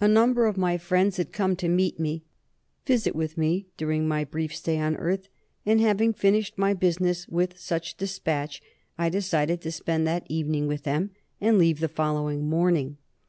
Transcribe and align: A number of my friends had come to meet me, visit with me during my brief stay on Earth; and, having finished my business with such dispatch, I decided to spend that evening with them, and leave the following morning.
A 0.00 0.08
number 0.08 0.46
of 0.46 0.56
my 0.56 0.76
friends 0.76 1.18
had 1.18 1.30
come 1.32 1.54
to 1.54 1.68
meet 1.68 1.96
me, 2.00 2.24
visit 2.84 3.14
with 3.14 3.38
me 3.38 3.68
during 3.76 4.08
my 4.08 4.24
brief 4.24 4.52
stay 4.56 4.76
on 4.80 4.96
Earth; 4.96 5.28
and, 5.64 5.80
having 5.80 6.12
finished 6.12 6.58
my 6.58 6.74
business 6.74 7.28
with 7.28 7.56
such 7.56 7.96
dispatch, 7.96 8.60
I 8.98 9.08
decided 9.08 9.60
to 9.60 9.70
spend 9.70 10.04
that 10.08 10.26
evening 10.28 10.66
with 10.66 10.82
them, 10.82 11.10
and 11.40 11.58
leave 11.58 11.78
the 11.78 11.86
following 11.86 12.48
morning. 12.50 12.96